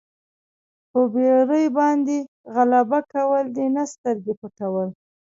[0.89, 2.17] پر بېرې باندې
[2.53, 4.89] غلبه کول دي نه سترګې پټول.